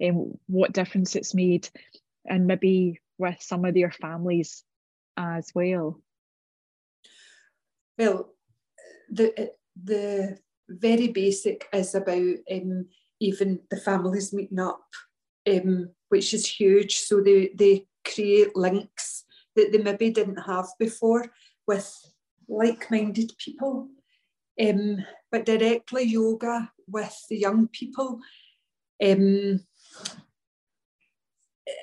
and 0.00 0.38
what 0.46 0.72
difference 0.72 1.16
it's 1.16 1.34
made 1.34 1.68
and 2.24 2.46
maybe 2.46 3.00
with 3.18 3.36
some 3.40 3.64
of 3.64 3.74
their 3.74 3.90
families 3.90 4.62
as 5.16 5.50
well 5.54 6.00
well 7.98 8.32
the 9.10 9.50
the 9.82 10.38
very 10.68 11.08
basic 11.08 11.66
is 11.72 11.94
about 11.94 12.36
um, 12.52 12.86
even 13.20 13.60
the 13.70 13.76
families 13.76 14.32
meeting 14.32 14.58
up 14.60 14.84
um, 15.50 15.90
which 16.08 16.34
is 16.34 16.46
huge 16.46 16.96
so 16.96 17.20
they 17.20 17.50
they 17.54 17.86
create 18.04 18.54
links 18.56 19.24
that 19.56 19.72
they 19.72 19.78
maybe 19.78 20.10
didn't 20.10 20.40
have 20.46 20.66
before 20.78 21.26
with 21.66 21.92
like-minded 22.48 23.32
people. 23.38 23.88
Um, 24.60 25.04
but 25.30 25.44
directly 25.44 26.04
yoga 26.04 26.72
with 26.88 27.14
the 27.28 27.36
young 27.36 27.68
people, 27.68 28.20
um, 29.04 29.60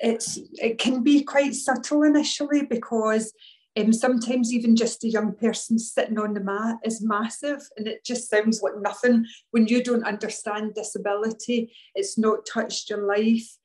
it's 0.02 0.38
it 0.54 0.78
can 0.78 1.02
be 1.02 1.22
quite 1.22 1.54
subtle 1.54 2.02
initially 2.02 2.64
because 2.64 3.32
um, 3.78 3.92
sometimes 3.92 4.52
even 4.52 4.74
just 4.74 5.04
a 5.04 5.08
young 5.08 5.34
person 5.34 5.78
sitting 5.78 6.18
on 6.18 6.34
the 6.34 6.40
mat 6.40 6.76
is 6.84 7.02
massive 7.02 7.60
and 7.76 7.86
it 7.86 8.04
just 8.04 8.30
sounds 8.30 8.62
like 8.62 8.74
nothing 8.80 9.26
when 9.50 9.66
you 9.66 9.82
don't 9.82 10.06
understand 10.06 10.74
disability 10.74 11.72
it's 11.94 12.16
not 12.16 12.46
touched 12.46 12.90
your 12.90 13.06
life 13.06 13.56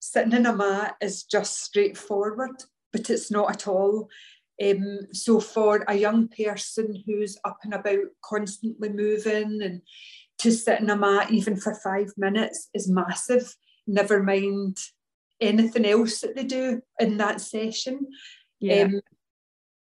sitting 0.00 0.32
in 0.32 0.46
a 0.46 0.54
mat 0.54 0.96
is 1.00 1.24
just 1.24 1.62
straightforward 1.62 2.62
but 2.92 3.10
it's 3.10 3.30
not 3.30 3.50
at 3.50 3.68
all. 3.68 4.08
Um, 4.62 5.00
so 5.12 5.40
for 5.40 5.84
a 5.88 5.94
young 5.94 6.28
person 6.28 7.02
who's 7.06 7.38
up 7.44 7.58
and 7.64 7.74
about, 7.74 7.98
constantly 8.22 8.90
moving, 8.90 9.62
and 9.62 9.80
to 10.38 10.50
sit 10.50 10.80
in 10.80 10.90
a 10.90 10.96
mat 10.96 11.30
even 11.30 11.56
for 11.56 11.74
five 11.74 12.12
minutes 12.16 12.68
is 12.74 12.88
massive. 12.88 13.54
Never 13.86 14.22
mind 14.22 14.76
anything 15.40 15.86
else 15.86 16.20
that 16.20 16.36
they 16.36 16.44
do 16.44 16.82
in 16.98 17.16
that 17.16 17.40
session. 17.40 18.08
Yeah. 18.58 18.82
Um, 18.82 19.00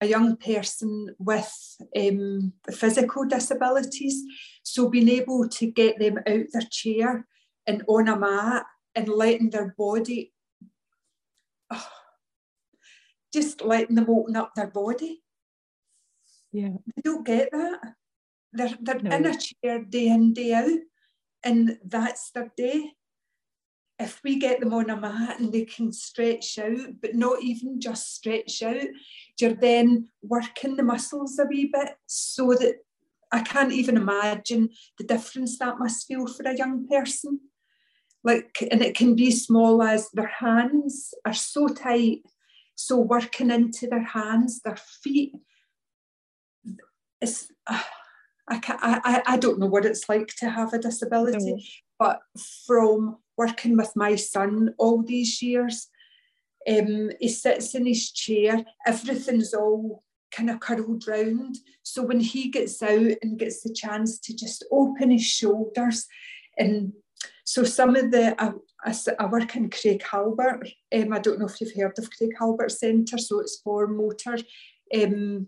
a 0.00 0.06
young 0.06 0.36
person 0.36 1.14
with 1.18 1.76
um, 1.96 2.52
physical 2.72 3.24
disabilities, 3.26 4.22
so 4.62 4.88
being 4.88 5.08
able 5.08 5.48
to 5.48 5.66
get 5.66 5.98
them 5.98 6.18
out 6.18 6.46
their 6.52 6.68
chair 6.70 7.26
and 7.66 7.82
on 7.86 8.08
a 8.08 8.18
mat 8.18 8.64
and 8.94 9.08
letting 9.08 9.50
their 9.50 9.74
body. 9.76 10.32
Oh, 11.70 11.88
just 13.32 13.62
letting 13.62 13.96
them 13.96 14.08
open 14.08 14.36
up 14.36 14.52
their 14.54 14.68
body. 14.68 15.22
Yeah. 16.52 16.70
They 16.96 17.02
don't 17.02 17.26
get 17.26 17.50
that. 17.52 17.80
They're, 18.52 18.76
they're 18.80 18.98
no. 18.98 19.16
in 19.16 19.26
a 19.26 19.38
chair 19.38 19.84
day 19.84 20.08
in, 20.08 20.32
day 20.32 20.54
out, 20.54 20.80
and 21.44 21.78
that's 21.84 22.30
their 22.32 22.50
day. 22.56 22.92
If 24.00 24.20
we 24.24 24.38
get 24.38 24.60
them 24.60 24.72
on 24.72 24.90
a 24.90 24.96
mat 24.96 25.38
and 25.38 25.52
they 25.52 25.64
can 25.64 25.92
stretch 25.92 26.58
out, 26.58 27.00
but 27.02 27.14
not 27.14 27.42
even 27.42 27.80
just 27.80 28.14
stretch 28.14 28.62
out, 28.62 28.86
you're 29.38 29.54
then 29.54 30.08
working 30.22 30.76
the 30.76 30.82
muscles 30.82 31.38
a 31.38 31.44
wee 31.44 31.70
bit 31.72 31.96
so 32.06 32.54
that 32.54 32.76
I 33.30 33.42
can't 33.42 33.72
even 33.72 33.96
imagine 33.96 34.70
the 34.98 35.04
difference 35.04 35.58
that 35.58 35.78
must 35.78 36.06
feel 36.08 36.26
for 36.26 36.42
a 36.48 36.56
young 36.56 36.88
person. 36.88 37.40
Like, 38.24 38.66
and 38.70 38.82
it 38.82 38.96
can 38.96 39.14
be 39.14 39.30
small 39.30 39.82
as 39.82 40.10
their 40.10 40.32
hands 40.40 41.14
are 41.24 41.34
so 41.34 41.68
tight 41.68 42.22
so 42.80 42.96
working 42.96 43.50
into 43.50 43.86
their 43.86 44.02
hands, 44.02 44.62
their 44.62 44.76
feet, 44.76 45.34
it's, 47.20 47.52
uh, 47.66 47.82
I, 48.48 48.58
can't, 48.58 48.80
I, 48.82 49.22
I 49.26 49.36
don't 49.36 49.58
know 49.58 49.66
what 49.66 49.84
it's 49.84 50.08
like 50.08 50.28
to 50.38 50.48
have 50.48 50.72
a 50.72 50.78
disability, 50.78 51.52
no. 51.52 51.58
but 51.98 52.20
from 52.66 53.18
working 53.40 53.74
with 53.76 53.92
my 53.96 54.14
son 54.16 54.74
all 54.78 55.02
these 55.02 55.40
years, 55.40 55.88
um, 56.72 57.10
he 57.18 57.28
sits 57.28 57.74
in 57.74 57.86
his 57.86 58.10
chair, 58.12 58.64
everything's 58.86 59.54
all 59.54 60.04
kind 60.30 60.50
of 60.50 60.60
curled 60.60 61.04
round. 61.08 61.56
So 61.82 62.02
when 62.02 62.20
he 62.20 62.42
gets 62.56 62.82
out 62.82 63.12
and 63.22 63.38
gets 63.38 63.62
the 63.62 63.72
chance 63.72 64.18
to 64.24 64.36
just 64.36 64.64
open 64.70 65.10
his 65.10 65.26
shoulders, 65.38 66.06
and 66.58 66.92
so 67.44 67.64
some 67.64 67.96
of 67.96 68.10
the, 68.10 68.24
I, 68.44 68.52
I, 68.84 68.94
I 69.22 69.26
work 69.26 69.56
in 69.56 69.70
Craighalbert. 69.70 70.62
Um, 70.96 71.12
I 71.12 71.18
don't 71.18 71.38
know 71.38 71.50
if 71.50 71.60
you've 71.60 71.74
heard 71.74 71.98
of 71.98 72.10
Craighalbert 72.14 72.70
Centre, 72.70 73.18
so 73.18 73.40
it's 73.40 73.60
for 73.64 73.86
motor 73.86 74.36
um, 74.94 75.46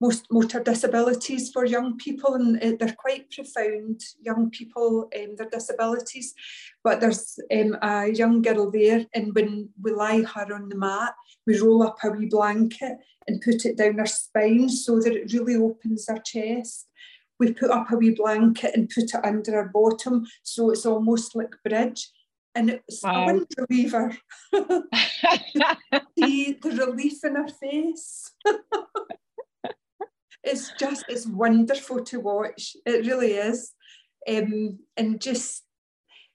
most 0.00 0.26
motor 0.30 0.60
disabilities 0.60 1.50
for 1.50 1.64
young 1.64 1.96
people, 1.96 2.34
and 2.34 2.62
uh, 2.62 2.72
they're 2.78 2.94
quite 2.98 3.30
profound. 3.30 4.00
Young 4.20 4.50
people, 4.50 5.10
um, 5.16 5.36
their 5.36 5.48
disabilities, 5.50 6.34
but 6.84 7.00
there's 7.00 7.38
um, 7.52 7.76
a 7.82 8.08
young 8.08 8.42
girl 8.42 8.70
there, 8.70 9.04
and 9.14 9.34
when 9.34 9.70
we 9.82 9.92
lie 9.92 10.22
her 10.22 10.54
on 10.54 10.68
the 10.68 10.76
mat, 10.76 11.14
we 11.46 11.58
roll 11.58 11.82
up 11.82 11.98
a 12.04 12.10
wee 12.10 12.26
blanket 12.26 12.98
and 13.26 13.42
put 13.42 13.64
it 13.64 13.76
down 13.76 13.98
her 13.98 14.06
spine 14.06 14.68
so 14.68 15.00
that 15.00 15.12
it 15.12 15.32
really 15.32 15.56
opens 15.56 16.06
her 16.08 16.18
chest. 16.24 16.86
We 17.40 17.52
put 17.52 17.70
up 17.70 17.90
a 17.90 17.96
wee 17.96 18.14
blanket 18.14 18.74
and 18.74 18.88
put 18.88 19.14
it 19.14 19.24
under 19.24 19.52
her 19.52 19.70
bottom, 19.72 20.26
so 20.42 20.70
it's 20.70 20.86
almost 20.86 21.34
like 21.34 21.54
bridge. 21.64 22.10
And 22.54 22.70
it's 22.70 23.04
wow. 23.04 23.22
a 23.22 23.26
wind 23.26 23.46
reliever. 23.56 24.16
See 26.18 26.58
the 26.60 26.86
relief 26.86 27.22
in 27.22 27.36
her 27.36 27.46
face. 27.46 28.32
it's 30.48 30.72
just 30.78 31.04
it's 31.08 31.26
wonderful 31.26 32.02
to 32.04 32.20
watch. 32.20 32.76
It 32.86 33.06
really 33.06 33.32
is. 33.32 33.72
Um, 34.28 34.78
and 34.96 35.20
just 35.20 35.64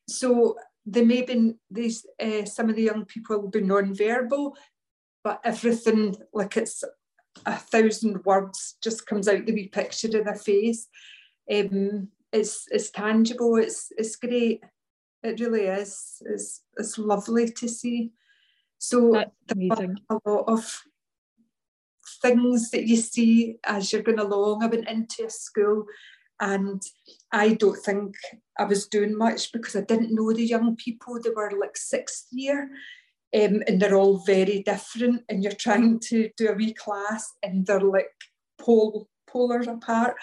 so 0.08 0.56
there 0.86 1.06
may 1.06 1.24
be 1.24 1.54
these 1.72 2.06
uh, 2.22 2.46
some 2.46 2.70
of 2.70 2.76
the 2.76 2.84
young 2.84 3.06
people 3.06 3.40
will 3.40 3.50
be 3.50 3.62
non-verbal, 3.62 4.56
but 5.24 5.40
everything 5.44 6.16
like 6.34 6.58
it's 6.58 6.84
a 7.46 7.58
thousand 7.58 8.24
words 8.26 8.76
just 8.84 9.06
comes 9.08 9.28
out 9.28 9.46
the 9.46 9.54
wee 9.54 9.68
picture 9.68 10.08
of 10.18 10.26
their 10.26 10.36
face. 10.36 10.88
Um, 11.52 12.10
it's 12.32 12.68
it's 12.72 12.92
tangible. 12.92 13.58
It's 13.58 13.92
it's 13.98 14.16
great. 14.16 14.64
It 15.24 15.40
really 15.40 15.64
is. 15.64 16.22
It's 16.26 16.62
it's 16.78 16.98
lovely 16.98 17.50
to 17.52 17.68
see. 17.68 18.12
So 18.78 19.16
a 19.16 19.32
lot 20.26 20.46
of 20.48 20.84
things 22.24 22.72
that 22.72 22.88
you 22.88 22.96
see 22.96 23.58
as 23.66 23.92
you're 23.92 24.02
going 24.02 24.20
along. 24.20 24.64
I 24.64 24.68
went 24.68 24.88
into 24.88 25.26
a 25.26 25.30
school 25.30 25.86
and 26.40 26.82
I 27.32 27.54
don't 27.54 27.78
think 27.78 28.16
I 28.58 28.64
was 28.64 28.88
doing 28.88 29.16
much 29.16 29.52
because 29.52 29.76
I 29.76 29.82
didn't 29.82 30.16
know 30.16 30.34
the 30.34 30.44
young 30.44 30.76
people. 30.76 31.20
They 31.22 31.30
were 31.30 31.52
like 31.60 31.78
sixth 31.78 32.28
year 32.32 32.72
um, 33.36 33.62
and 33.68 33.80
they're 33.80 33.96
all 33.96 34.18
very 34.20 34.64
different. 34.64 35.24
And 35.30 35.44
you're 35.44 35.54
trying 35.54 36.00
to 36.10 36.30
do 36.38 36.50
a 36.50 36.54
wee 36.54 36.74
class 36.74 37.32
and 37.44 37.66
they're 37.66 37.80
like 37.80 38.10
pole, 38.60 39.08
polar 39.28 39.62
apart. 39.62 40.16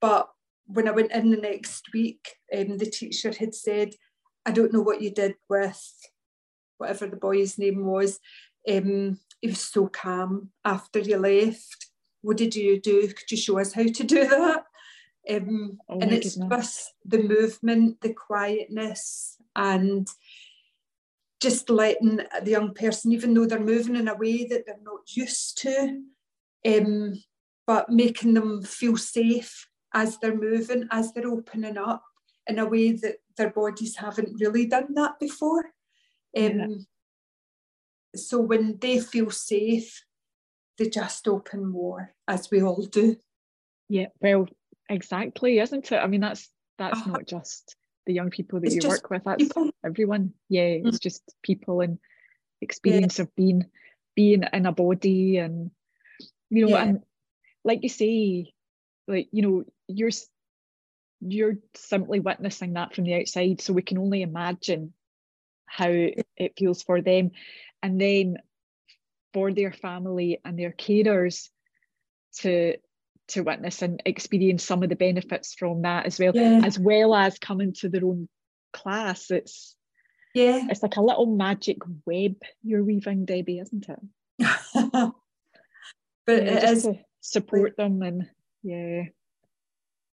But 0.00 0.28
when 0.66 0.88
I 0.88 0.92
went 0.92 1.12
in 1.12 1.30
the 1.30 1.36
next 1.36 1.84
week, 1.92 2.36
um, 2.56 2.78
the 2.78 2.86
teacher 2.86 3.32
had 3.38 3.54
said, 3.54 3.94
I 4.46 4.52
don't 4.52 4.72
know 4.72 4.82
what 4.82 5.02
you 5.02 5.10
did 5.10 5.34
with 5.48 5.80
whatever 6.78 7.06
the 7.06 7.16
boy's 7.16 7.58
name 7.58 7.86
was. 7.86 8.18
Um, 8.70 9.18
he 9.42 9.48
was 9.48 9.60
so 9.60 9.88
calm 9.88 10.50
after 10.64 11.00
you 11.00 11.18
left. 11.18 11.88
What 12.22 12.36
did 12.36 12.54
you 12.54 12.80
do? 12.80 13.08
Could 13.08 13.30
you 13.30 13.36
show 13.36 13.58
us 13.58 13.72
how 13.72 13.82
to 13.82 14.04
do 14.04 14.26
that? 14.26 14.64
Um, 15.28 15.78
oh 15.88 15.98
and 16.00 16.12
it's 16.12 16.36
just 16.36 16.94
the 17.04 17.18
movement, 17.18 18.00
the 18.00 18.14
quietness, 18.14 19.36
and 19.54 20.08
just 21.40 21.68
letting 21.70 22.20
the 22.42 22.50
young 22.50 22.72
person, 22.72 23.12
even 23.12 23.34
though 23.34 23.46
they're 23.46 23.60
moving 23.60 23.96
in 23.96 24.06
a 24.06 24.14
way 24.14 24.46
that 24.46 24.64
they're 24.64 24.76
not 24.82 25.00
used 25.08 25.58
to, 25.62 26.02
um, 26.64 27.20
but 27.66 27.88
making 27.88 28.34
them 28.34 28.62
feel 28.62 28.96
safe 28.96 29.66
as 29.92 30.18
they're 30.18 30.36
moving, 30.36 30.86
as 30.92 31.12
they're 31.12 31.28
opening 31.28 31.76
up 31.76 32.04
in 32.46 32.60
a 32.60 32.66
way 32.66 32.92
that 32.92 33.16
their 33.36 33.50
bodies 33.50 33.96
haven't 33.96 34.40
really 34.40 34.66
done 34.66 34.94
that 34.94 35.18
before. 35.18 35.64
Um, 36.36 36.58
yeah 36.58 36.66
so 38.14 38.40
when 38.40 38.78
they 38.78 39.00
feel 39.00 39.30
safe, 39.30 40.04
they 40.78 40.88
just 40.88 41.26
open 41.28 41.66
more, 41.66 42.14
as 42.28 42.50
we 42.50 42.62
all 42.62 42.84
do. 42.86 43.16
Yeah, 43.88 44.06
well, 44.20 44.46
exactly, 44.88 45.58
isn't 45.58 45.90
it? 45.92 45.96
I 45.96 46.06
mean, 46.06 46.20
that's 46.20 46.48
that's 46.78 47.00
uh, 47.00 47.10
not 47.10 47.26
just 47.26 47.76
the 48.06 48.12
young 48.12 48.30
people 48.30 48.60
that 48.60 48.72
you 48.72 48.88
work 48.88 49.10
with. 49.10 49.24
That's 49.24 49.42
people. 49.42 49.70
everyone. 49.84 50.32
Yeah, 50.48 50.68
mm-hmm. 50.68 50.88
it's 50.88 50.98
just 50.98 51.22
people 51.42 51.80
and 51.80 51.98
experience 52.60 53.18
yeah. 53.18 53.24
of 53.24 53.34
being 53.34 53.64
being 54.14 54.44
in 54.52 54.66
a 54.66 54.72
body 54.72 55.38
and 55.38 55.70
you 56.50 56.66
know, 56.66 56.76
yeah. 56.76 56.84
and 56.84 57.00
like 57.64 57.82
you 57.82 57.88
say, 57.88 58.52
like 59.08 59.28
you 59.32 59.42
know, 59.42 59.64
you're 59.88 60.10
you're 61.20 61.58
simply 61.74 62.20
witnessing 62.20 62.74
that 62.74 62.94
from 62.94 63.04
the 63.04 63.14
outside, 63.14 63.60
so 63.60 63.72
we 63.72 63.82
can 63.82 63.98
only 63.98 64.22
imagine 64.22 64.92
how 65.66 65.88
it 66.36 66.54
feels 66.56 66.82
for 66.82 67.00
them. 67.00 67.30
And 67.82 68.00
then 68.00 68.36
for 69.32 69.52
their 69.52 69.72
family 69.72 70.40
and 70.44 70.58
their 70.58 70.72
carers 70.72 71.48
to 72.38 72.76
to 73.28 73.42
witness 73.42 73.82
and 73.82 74.02
experience 74.04 74.64
some 74.64 74.82
of 74.82 74.88
the 74.88 74.96
benefits 74.96 75.54
from 75.54 75.82
that 75.82 76.06
as 76.06 76.18
well 76.18 76.32
yeah. 76.34 76.60
as 76.64 76.78
well 76.78 77.14
as 77.14 77.38
coming 77.38 77.72
to 77.72 77.88
their 77.88 78.04
own 78.04 78.28
class. 78.72 79.30
It's 79.30 79.76
yeah. 80.34 80.66
it's 80.68 80.82
like 80.82 80.96
a 80.96 81.02
little 81.02 81.26
magic 81.26 81.78
web 82.06 82.36
you're 82.62 82.84
weaving 82.84 83.24
debbie 83.24 83.58
isn't 83.58 83.86
it? 83.88 85.12
But 86.24 86.44
yeah, 86.44 86.58
it 86.58 86.64
is 86.76 86.88
support 87.20 87.76
them 87.76 88.00
and 88.02 88.28
yeah. 88.62 89.04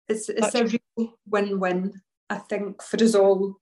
It's 0.07 0.29
it's 0.29 0.51
Such, 0.51 0.73
a 0.73 0.79
real 0.97 1.19
win-win 1.27 2.01
i 2.29 2.37
think 2.37 2.81
for 2.81 3.01
us 3.03 3.15
all. 3.15 3.55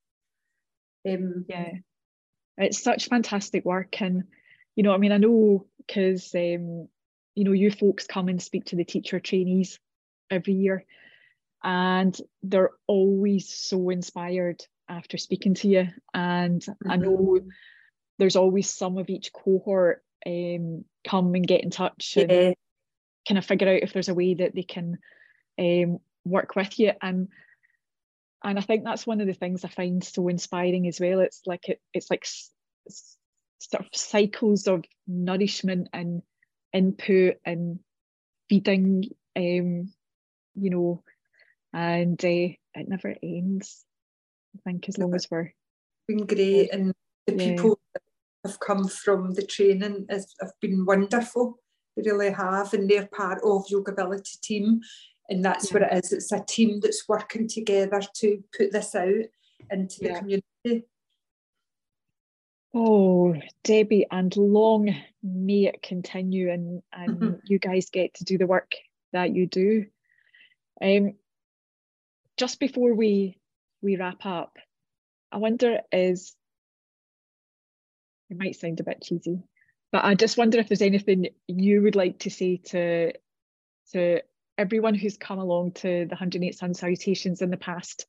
Um 1.08 1.46
yeah 1.48 1.72
it's 2.58 2.82
such 2.82 3.08
fantastic 3.08 3.66
work 3.66 4.02
and 4.02 4.24
you 4.76 4.84
know 4.84 4.94
i 4.94 4.98
mean 4.98 5.12
i 5.12 5.18
know 5.18 5.66
because 5.78 6.34
um, 6.36 6.88
you 7.36 7.44
know 7.44 7.52
you 7.52 7.72
folks 7.72 8.08
come 8.08 8.28
and 8.28 8.42
speak 8.42 8.66
to 8.66 8.76
the 8.76 8.86
teacher 8.86 9.20
trainees 9.20 9.80
every 10.30 10.54
year 10.54 10.86
and 11.64 12.18
they're 12.44 12.72
always 12.88 13.50
so 13.50 13.90
inspired 13.90 14.64
after 14.88 15.18
speaking 15.18 15.56
to 15.56 15.68
you 15.68 15.88
and 16.14 16.62
mm-hmm. 16.62 16.92
i 16.92 16.96
know 16.96 17.40
there's 18.18 18.36
always 18.36 18.70
some 18.70 18.98
of 18.98 19.10
each 19.10 19.34
cohort 19.34 20.04
um, 20.26 20.86
come 21.08 21.36
and 21.36 21.48
get 21.48 21.64
in 21.64 21.70
touch 21.70 22.18
and 22.18 22.56
kind 23.28 23.38
of 23.38 23.46
figure 23.46 23.68
out 23.68 23.84
if 23.84 23.94
there's 23.94 24.10
a 24.10 24.14
way 24.14 24.34
that 24.36 24.56
they 24.56 24.64
can 24.64 24.98
um, 25.60 26.00
work 26.24 26.56
with 26.56 26.80
you 26.80 26.92
and 27.02 27.28
and 28.44 28.60
I 28.60 28.62
think 28.62 28.84
that's 28.84 29.08
one 29.08 29.22
of 29.22 29.28
the 29.28 29.34
things 29.34 29.64
I 29.64 29.70
find 29.70 30.04
so 30.04 30.28
inspiring 30.28 30.88
as 30.88 31.00
well. 31.00 31.20
It's 31.20 31.42
like 31.46 31.70
it, 31.70 31.82
it's 31.94 32.10
like 32.10 32.26
sort 33.60 33.86
of 33.86 33.88
cycles 33.94 34.68
of 34.68 34.86
nourishment 35.08 35.90
and 35.94 36.22
input 36.74 37.38
and 37.46 37.80
feeding, 38.50 39.06
um, 39.36 39.92
you 40.56 40.70
know, 40.70 41.04
and 41.74 42.24
uh, 42.24 42.28
it 42.28 42.88
never 42.88 43.16
ends. 43.24 43.84
I 44.56 44.70
think 44.70 44.88
as 44.88 44.98
long 44.98 45.16
as 45.16 45.28
we're 45.30 45.52
been 46.08 46.26
great, 46.26 46.72
and 46.72 46.94
the 47.26 47.34
yeah. 47.34 47.52
people 47.52 47.80
that 47.94 48.02
have 48.46 48.60
come 48.60 48.88
from 48.88 49.34
the 49.34 49.46
training 49.46 50.06
have 50.10 50.54
been 50.62 50.86
wonderful. 50.86 51.60
They 51.96 52.10
really 52.10 52.32
have, 52.32 52.74
and 52.74 52.90
they're 52.90 53.08
part 53.08 53.40
of 53.44 53.66
Yogability 53.72 54.40
team 54.42 54.82
and 55.30 55.44
that's 55.44 55.72
yeah. 55.72 55.74
what 55.74 55.84
it 55.84 56.04
is. 56.04 56.14
It's 56.14 56.32
a 56.32 56.44
team 56.48 56.80
that's 56.80 57.08
working 57.08 57.48
together 57.48 58.02
to 58.16 58.44
put 58.56 58.72
this 58.72 58.96
out 58.96 59.26
into 59.72 59.96
yeah. 60.02 60.14
the 60.14 60.20
community. 60.20 60.88
Oh, 62.74 63.36
Debbie, 63.64 64.06
and 64.12 64.36
long 64.36 64.94
may 65.24 65.66
it 65.66 65.82
continue, 65.82 66.52
and 66.52 66.82
and 66.92 67.18
mm-hmm. 67.18 67.34
you 67.46 67.58
guys 67.58 67.90
get 67.90 68.14
to 68.16 68.26
do 68.26 68.38
the 68.38 68.48
work 68.48 68.74
that 69.14 69.34
you 69.34 69.48
do. 69.48 69.86
Um, 70.82 71.14
just 72.38 72.60
before 72.60 72.94
we 72.94 73.38
we 73.82 73.96
wrap 73.96 74.26
up, 74.26 74.58
I 75.32 75.38
wonder 75.38 75.80
is 75.92 76.36
it 78.30 78.38
might 78.38 78.58
sound 78.58 78.82
a 78.82 78.84
bit 78.84 79.02
cheesy, 79.02 79.42
but 79.92 80.04
I 80.04 80.16
just 80.16 80.38
wonder 80.38 80.60
if 80.60 80.68
there's 80.68 80.82
anything 80.82 81.28
you 81.48 81.82
would 81.82 81.96
like 81.96 82.20
to 82.20 82.30
say 82.30 82.58
to 82.58 83.14
to 83.94 84.22
everyone 84.58 84.96
who's 84.96 85.18
come 85.18 85.40
along 85.40 85.74
to 85.74 86.06
the 86.06 86.16
108 86.16 86.58
Sun 86.58 86.74
Salutations 86.74 87.42
in 87.42 87.50
the 87.50 87.58
past 87.58 88.06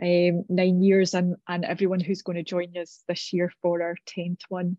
um, 0.00 0.44
nine 0.48 0.82
years 0.82 1.14
and, 1.14 1.36
and 1.48 1.64
everyone 1.64 2.00
who's 2.00 2.22
going 2.22 2.36
to 2.36 2.42
join 2.42 2.76
us 2.76 3.02
this 3.08 3.32
year 3.32 3.52
for 3.60 3.82
our 3.82 3.96
10th 4.08 4.42
one. 4.48 4.76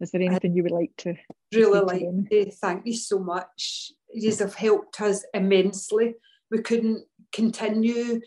Is 0.00 0.10
there 0.10 0.22
anything 0.22 0.54
you 0.54 0.62
would 0.62 0.72
like 0.72 0.92
to 0.98 1.14
really 1.54 1.80
like 1.80 2.00
to 2.00 2.50
thank 2.50 2.86
you 2.86 2.94
so 2.94 3.18
much. 3.18 3.92
You 4.12 4.34
have 4.36 4.54
helped 4.54 5.00
us 5.00 5.24
immensely. 5.32 6.16
We 6.50 6.58
couldn't 6.58 7.04
continue 7.32 8.20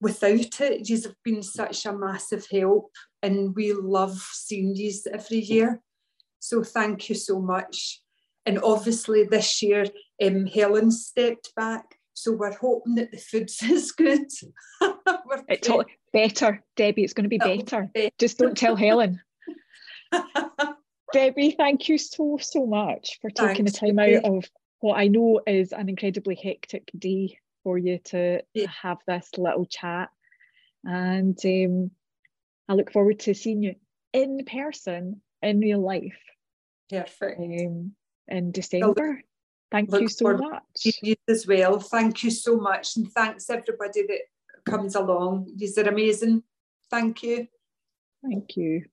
without 0.00 0.60
it. 0.60 0.88
You 0.88 1.00
have 1.02 1.16
been 1.24 1.42
such 1.42 1.86
a 1.86 1.92
massive 1.92 2.46
help 2.52 2.92
and 3.22 3.54
we 3.56 3.72
love 3.72 4.16
seeing 4.32 4.76
you 4.76 4.92
every 5.12 5.38
year. 5.38 5.80
So 6.38 6.62
thank 6.62 7.08
you 7.08 7.16
so 7.16 7.40
much. 7.40 8.00
And 8.46 8.60
obviously 8.62 9.24
this 9.24 9.60
year 9.60 9.86
um, 10.22 10.46
Helen 10.46 10.90
stepped 10.90 11.54
back. 11.54 11.96
So 12.14 12.32
we're 12.32 12.56
hoping 12.56 12.96
that 12.96 13.12
the 13.12 13.18
food's 13.18 13.62
is 13.62 13.92
good. 13.92 14.26
it's 15.48 15.68
all 15.68 15.84
better, 16.12 16.62
Debbie. 16.76 17.04
It's 17.04 17.12
going 17.12 17.24
to 17.24 17.28
be 17.28 17.38
better. 17.38 17.90
Just 18.18 18.38
don't 18.38 18.56
tell 18.56 18.76
Helen. 18.86 19.20
Debbie, 21.12 21.52
thank 21.52 21.88
you 21.88 21.96
so 21.96 22.38
so 22.40 22.66
much 22.66 23.18
for 23.22 23.30
taking 23.30 23.64
Thanks, 23.64 23.78
the 23.78 23.86
time 23.86 23.98
out 23.98 24.24
of 24.24 24.44
what 24.80 24.98
I 24.98 25.08
know 25.08 25.40
is 25.46 25.72
an 25.72 25.88
incredibly 25.88 26.34
hectic 26.34 26.90
day 26.96 27.38
for 27.64 27.78
you 27.78 27.98
to 28.06 28.42
yeah. 28.54 28.66
have 28.82 28.98
this 29.06 29.30
little 29.36 29.66
chat. 29.66 30.10
And 30.84 31.38
um, 31.44 31.90
I 32.68 32.74
look 32.74 32.92
forward 32.92 33.20
to 33.20 33.34
seeing 33.34 33.62
you 33.62 33.74
in 34.12 34.44
person 34.44 35.22
in 35.42 35.60
real 35.60 35.80
life. 35.80 36.18
Perfect. 36.90 37.40
Um, 37.40 37.92
in 38.28 38.52
December. 38.52 39.22
Thank 39.70 39.90
look 39.90 40.02
you 40.02 40.08
so 40.08 40.36
much. 40.36 40.62
You 41.02 41.14
as 41.28 41.46
well. 41.46 41.78
Thank 41.78 42.24
you 42.24 42.30
so 42.30 42.56
much. 42.56 42.96
And 42.96 43.10
thanks 43.12 43.50
everybody 43.50 44.06
that 44.06 44.20
comes 44.64 44.94
along. 44.94 45.52
You're 45.56 45.88
amazing. 45.88 46.42
Thank 46.90 47.22
you. 47.22 47.48
Thank 48.22 48.56
you. 48.56 48.84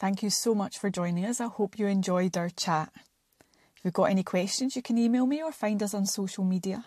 Thank 0.00 0.22
you 0.22 0.30
so 0.30 0.54
much 0.54 0.78
for 0.78 0.88
joining 0.88 1.26
us. 1.26 1.40
I 1.40 1.48
hope 1.48 1.78
you 1.78 1.86
enjoyed 1.86 2.36
our 2.36 2.48
chat. 2.48 2.90
If 3.76 3.84
you've 3.84 3.92
got 3.92 4.04
any 4.04 4.22
questions, 4.22 4.74
you 4.74 4.82
can 4.82 4.96
email 4.96 5.26
me 5.26 5.42
or 5.42 5.52
find 5.52 5.82
us 5.82 5.92
on 5.92 6.06
social 6.06 6.44
media. 6.44 6.86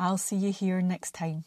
I'll 0.00 0.16
see 0.16 0.36
you 0.36 0.50
here 0.50 0.80
next 0.80 1.12
time. 1.12 1.44